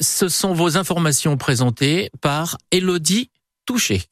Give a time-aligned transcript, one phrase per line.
[0.00, 3.30] ce sont vos informations présentées par Elodie
[3.66, 4.02] Touché.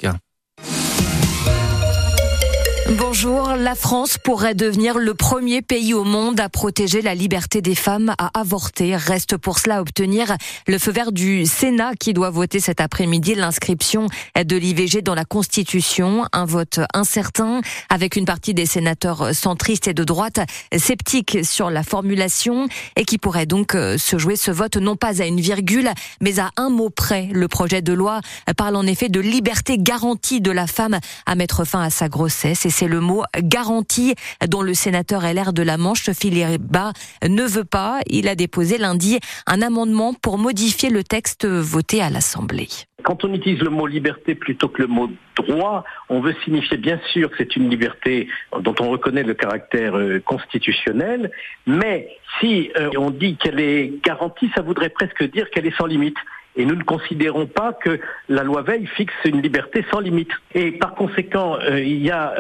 [2.93, 7.75] Bonjour, la France pourrait devenir le premier pays au monde à protéger la liberté des
[7.75, 8.95] femmes à avorter.
[8.95, 10.37] Reste pour cela obtenir
[10.69, 15.25] le feu vert du Sénat qui doit voter cet après-midi l'inscription de l'IVG dans la
[15.25, 16.27] Constitution.
[16.33, 20.39] Un vote incertain avec une partie des sénateurs centristes et de droite
[20.77, 25.21] sceptiques sur la formulation et qui pourrait donc euh, se jouer ce vote non pas
[25.21, 25.91] à une virgule
[26.21, 27.31] mais à un mot près.
[27.33, 28.21] Le projet de loi
[28.57, 32.65] parle en effet de liberté garantie de la femme à mettre fin à sa grossesse
[32.77, 34.15] c'est le mot garantie
[34.49, 36.93] dont le sénateur LR de la Manche, Philippe Bas,
[37.27, 38.01] ne veut pas.
[38.07, 42.69] Il a déposé lundi un amendement pour modifier le texte voté à l'Assemblée.
[43.03, 47.01] Quand on utilise le mot liberté plutôt que le mot droit, on veut signifier bien
[47.13, 48.29] sûr que c'est une liberté
[48.61, 51.31] dont on reconnaît le caractère euh, constitutionnel,
[51.67, 52.09] mais
[52.41, 56.17] si euh, on dit qu'elle est garantie, ça voudrait presque dire qu'elle est sans limite.
[56.57, 60.31] Et nous ne considérons pas que la loi Veil fixe une liberté sans limite.
[60.55, 62.35] Et par conséquent, euh, il y a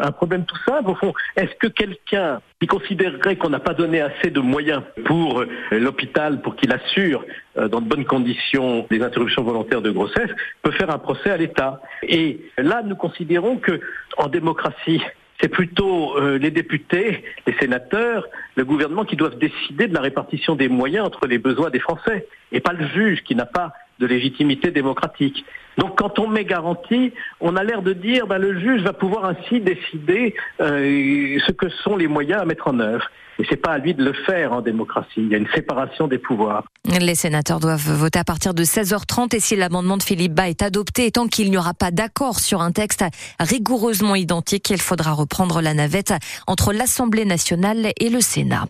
[0.00, 0.90] un, problème tout simple.
[0.90, 5.40] Au fond, est-ce que quelqu'un qui considérerait qu'on n'a pas donné assez de moyens pour
[5.40, 7.24] euh, l'hôpital pour qu'il assure
[7.58, 10.30] euh, dans de bonnes conditions des interruptions volontaires de grossesse
[10.62, 11.80] peut faire un procès à l'État?
[12.02, 13.80] Et là, nous considérons que
[14.16, 15.02] en démocratie,
[15.40, 20.56] c'est plutôt euh, les députés, les sénateurs, le gouvernement qui doivent décider de la répartition
[20.56, 24.06] des moyens entre les besoins des Français, et pas le juge qui n'a pas de
[24.06, 25.44] légitimité démocratique.
[25.78, 29.24] Donc quand on met garantie, on a l'air de dire ben, le juge va pouvoir
[29.24, 33.08] ainsi décider euh, ce que sont les moyens à mettre en œuvre.
[33.40, 35.08] Et c'est pas à lui de le faire en démocratie.
[35.18, 36.64] Il y a une séparation des pouvoirs.
[37.00, 40.62] Les sénateurs doivent voter à partir de 16h30 et si l'amendement de Philippe Bas est
[40.62, 43.04] adopté, et tant qu'il n'y aura pas d'accord sur un texte
[43.38, 46.14] rigoureusement identique, il faudra reprendre la navette
[46.48, 48.66] entre l'Assemblée nationale et le Sénat.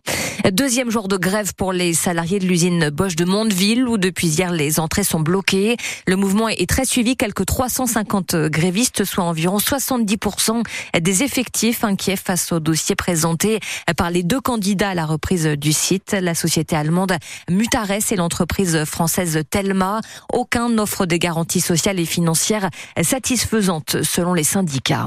[0.52, 4.52] Deuxième jour de grève pour les salariés de l'usine Bosch de Mondeville où depuis hier
[4.52, 5.76] les entrées sont bloquées.
[6.06, 6.97] Le mouvement est très suivi.
[6.98, 10.64] Quelques 350 grévistes, soit environ 70%
[11.00, 13.60] des effectifs inquiets face au dossier présenté
[13.96, 16.16] par les deux candidats à la reprise du site.
[16.20, 17.12] La société allemande
[17.48, 20.00] Mutares et l'entreprise française Telma.
[20.32, 22.68] Aucun n'offre des garanties sociales et financières
[23.00, 25.06] satisfaisantes selon les syndicats.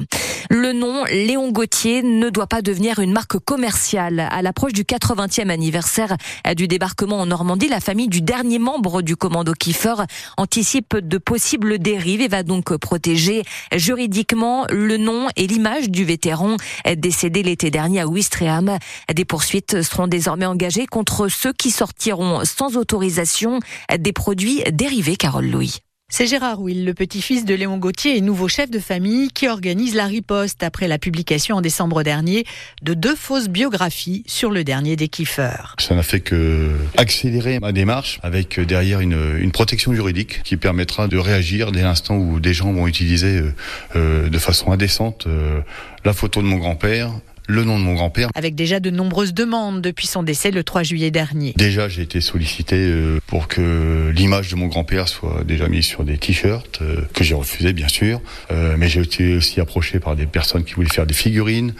[0.49, 4.27] Le nom Léon Gauthier ne doit pas devenir une marque commerciale.
[4.31, 6.15] À l'approche du 80e anniversaire
[6.55, 9.95] du débarquement en Normandie, la famille du dernier membre du commando Kiefer
[10.37, 13.43] anticipe de possibles dérives et va donc protéger
[13.75, 16.55] juridiquement le nom et l'image du vétéran
[16.97, 18.77] décédé l'été dernier à Ouistreham.
[19.13, 23.59] Des poursuites seront désormais engagées contre ceux qui sortiront sans autorisation
[23.97, 25.81] des produits dérivés, Carole Louis.
[26.13, 29.95] C'est Gérard Will, le petit-fils de Léon Gauthier et nouveau chef de famille, qui organise
[29.95, 32.43] la riposte après la publication en décembre dernier
[32.81, 35.77] de deux fausses biographies sur le dernier des kiffeurs.
[35.79, 41.07] Ça n'a fait que accélérer ma démarche avec derrière une, une protection juridique qui permettra
[41.07, 43.53] de réagir dès l'instant où des gens vont utiliser euh,
[43.95, 45.61] euh, de façon indécente euh,
[46.03, 47.13] la photo de mon grand-père,
[47.47, 48.29] le nom de mon grand-père.
[48.35, 51.53] Avec déjà de nombreuses demandes depuis son décès le 3 juillet dernier.
[51.57, 56.03] Déjà, j'ai été sollicité euh, pour que l'image de mon grand-père soit déjà mise sur
[56.03, 58.21] des t-shirts, euh, que j'ai refusé bien sûr.
[58.51, 61.73] Euh, mais j'ai été aussi approché par des personnes qui voulaient faire des figurines,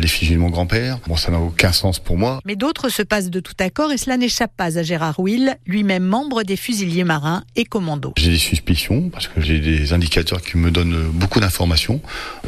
[0.00, 0.98] les figurines de mon grand-père.
[1.06, 2.40] Bon, ça n'a aucun sens pour moi.
[2.44, 6.04] Mais d'autres se passent de tout accord et cela n'échappe pas à Gérard Will, lui-même
[6.04, 8.14] membre des fusiliers marins et commandos.
[8.16, 12.00] J'ai des suspicions parce que j'ai des indicateurs qui me donnent beaucoup d'informations.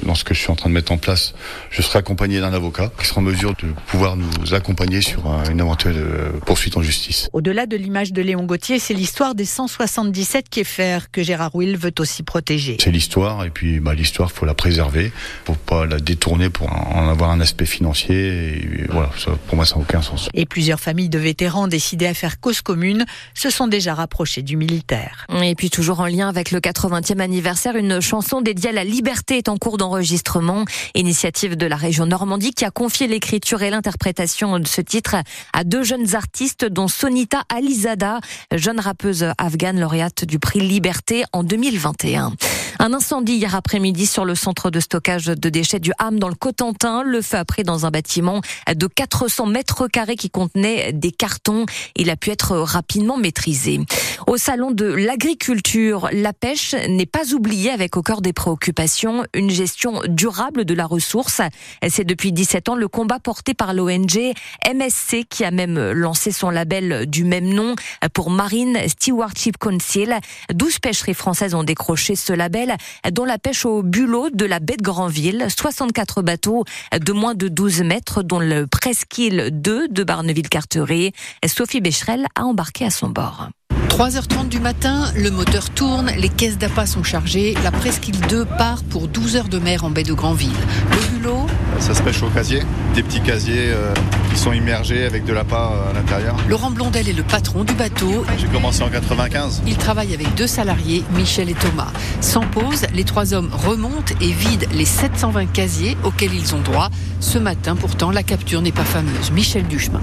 [0.04, 1.34] Dans ce que je suis en train de mettre en place,
[1.70, 5.60] je serai accompagné d'un avocat qui sera en mesure de pouvoir nous accompagner sur une
[5.60, 7.28] éventuelle euh, poursuite en justice.
[7.32, 11.94] Au-delà de l'image de Léon Gauthier, c'est l'histoire des 177 Kieffer que Gérard Will veut
[11.98, 12.76] aussi protéger.
[12.80, 15.10] C'est l'histoire et puis bah, l'histoire, faut la préserver,
[15.44, 18.16] faut pas la détourner pour en avoir un aspect financier.
[18.16, 19.10] Et voilà,
[19.46, 20.28] pour moi, ça n'a aucun sens.
[20.34, 24.56] Et plusieurs familles de vétérans décidées à faire cause commune se sont déjà rapprochées du
[24.56, 25.26] militaire.
[25.42, 29.38] Et puis toujours en lien avec le 80e anniversaire, une chanson dédiée à la liberté
[29.38, 30.64] est en cours d'enregistrement.
[30.94, 35.16] Initiative de la région Normandie qui a confié l'écriture et l'interprétation de ce titre
[35.52, 38.20] à deux jeunes artistes, dont Sonita Alizada,
[38.54, 42.32] jeune rappeuse afghane lauréate du prix Liberté en 2021.
[42.78, 46.34] Un incendie hier après-midi sur le centre de stockage de déchets du Ham dans le
[46.34, 47.02] Cotentin.
[47.02, 48.40] Le feu a pris dans un bâtiment
[48.74, 51.66] de 400 mètres carrés qui contenait des cartons.
[51.94, 53.80] Il a pu être rapidement maîtrisé.
[54.26, 59.50] Au salon de l'agriculture, la pêche n'est pas oubliée avec au cœur des préoccupations une
[59.50, 61.42] gestion durable de la ressource.
[61.86, 64.32] C'est depuis 17 ans le combat porté par l'ONG
[64.66, 67.74] MSC qui a même lancé son label du même nom
[68.14, 70.14] pour Marine Stewardship Council.
[70.50, 72.78] 12 pêcheries françaises ont décroché ce label
[73.12, 75.48] dont la pêche au bulot de la baie de Granville.
[75.54, 76.64] 64 bateaux
[76.98, 81.12] de moins de 12 mètres dont le Presqu'île 2 de Barneville-Carteret.
[81.46, 83.50] Sophie Becherel a embarqué à son bord.
[83.90, 88.82] 3h30 du matin, le moteur tourne, les caisses d'appât sont chargées, la presqu'île 2 part
[88.84, 90.48] pour 12 heures de mer en baie de Granville.
[90.90, 91.39] Le bulot
[91.80, 92.62] Ça se pêche au casier,
[92.94, 93.94] des petits casiers euh,
[94.30, 96.36] qui sont immergés avec de l'appât euh, à l'intérieur.
[96.46, 98.24] Laurent Blondel est le patron du bateau.
[98.38, 99.62] J'ai commencé en 95.
[99.66, 101.88] Il travaille avec deux salariés, Michel et Thomas.
[102.20, 106.90] Sans pause, les trois hommes remontent et vident les 720 casiers auxquels ils ont droit.
[107.18, 109.30] Ce matin, pourtant, la capture n'est pas fameuse.
[109.32, 110.00] Michel Duchemin.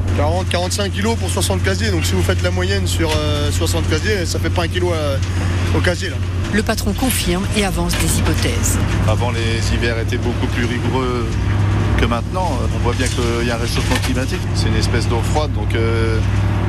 [0.52, 3.12] 40-45 kilos pour 60 casiers, donc si vous faites la moyenne sur
[3.52, 4.92] 60 euh, casiers, ça fait pas un kilo
[5.76, 6.10] au casier.
[6.10, 6.16] Là.
[6.54, 8.78] Le patron confirme et avance des hypothèses.
[9.08, 11.28] Avant, les hivers étaient beaucoup plus rigoureux
[11.98, 12.48] que maintenant.
[12.76, 14.42] On voit bien qu'il y a un réchauffement climatique.
[14.56, 16.20] C'est une espèce d'eau froide, donc euh,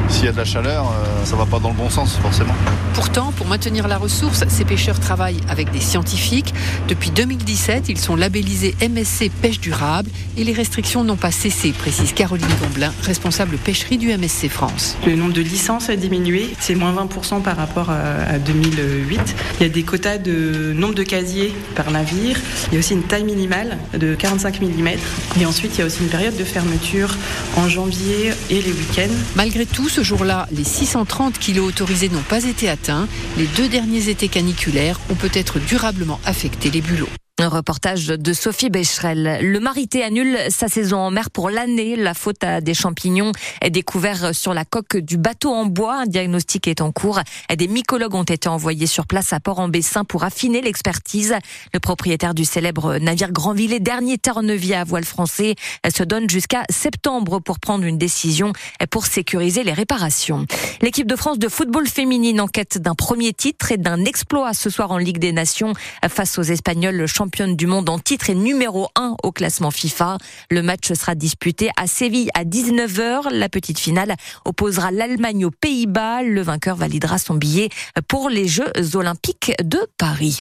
[0.09, 2.55] s'il y a de la chaleur, euh, ça va pas dans le bon sens forcément.
[2.95, 6.55] Pourtant, pour maintenir la ressource, ces pêcheurs travaillent avec des scientifiques.
[6.89, 12.13] Depuis 2017, ils sont labellisés MSC pêche durable et les restrictions n'ont pas cessé, précise
[12.13, 14.97] Caroline Gomblin, responsable pêcherie du MSC France.
[15.07, 19.21] Le nombre de licences a diminué, c'est moins 20% par rapport à 2008.
[19.61, 22.39] Il y a des quotas de nombre de casiers par navire.
[22.69, 24.89] Il y a aussi une taille minimale de 45 mm.
[25.41, 27.17] Et ensuite, il y a aussi une période de fermeture
[27.57, 29.15] en janvier et les week-ends.
[29.37, 33.09] Malgré tout, ce jour-là, les 630 kilos autorisés n'ont pas été atteints.
[33.37, 37.09] Les deux derniers étés caniculaires ont peut-être durablement affecté les bulots.
[37.41, 39.39] Un reportage de Sophie Becherel.
[39.43, 41.95] Le Marité annule sa saison en mer pour l'année.
[41.95, 43.31] La faute à des champignons
[43.61, 46.01] est découverte sur la coque du bateau en bois.
[46.01, 47.21] Un diagnostic est en cours.
[47.57, 51.37] Des mycologues ont été envoyés sur place à Port-en-Bessin pour affiner l'expertise.
[51.73, 55.55] Le propriétaire du célèbre navire Grandville, dernier terre-neuvier à voile français,
[55.89, 58.53] se donne jusqu'à septembre pour prendre une décision
[58.91, 60.45] pour sécuriser les réparations.
[60.83, 64.71] L'équipe de France de football féminine en quête d'un premier titre et d'un exploit ce
[64.71, 65.73] soir en Ligue des Nations
[66.09, 70.17] face aux Espagnols champions championne du monde en titre et numéro 1 au classement FIFA.
[70.51, 73.31] Le match sera disputé à Séville à 19h.
[73.33, 74.15] La petite finale
[74.47, 76.23] opposera l'Allemagne aux Pays-Bas.
[76.23, 77.69] Le vainqueur validera son billet
[78.09, 80.37] pour les Jeux olympiques de Paris.